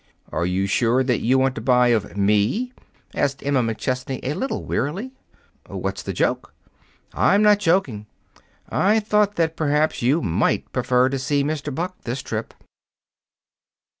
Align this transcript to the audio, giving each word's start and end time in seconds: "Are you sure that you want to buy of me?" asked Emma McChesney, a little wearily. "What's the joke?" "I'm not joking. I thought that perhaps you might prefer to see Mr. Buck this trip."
"Are 0.31 0.47
you 0.47 0.65
sure 0.65 1.03
that 1.03 1.19
you 1.19 1.37
want 1.37 1.53
to 1.53 1.61
buy 1.61 1.89
of 1.89 2.17
me?" 2.17 2.73
asked 3.13 3.45
Emma 3.45 3.61
McChesney, 3.61 4.19
a 4.23 4.33
little 4.33 4.63
wearily. 4.63 5.11
"What's 5.67 6.01
the 6.01 6.11
joke?" 6.11 6.55
"I'm 7.13 7.43
not 7.43 7.59
joking. 7.59 8.07
I 8.67 8.99
thought 8.99 9.35
that 9.35 9.55
perhaps 9.55 10.01
you 10.01 10.23
might 10.23 10.73
prefer 10.73 11.09
to 11.09 11.19
see 11.19 11.43
Mr. 11.43 11.75
Buck 11.75 12.01
this 12.01 12.23
trip." 12.23 12.55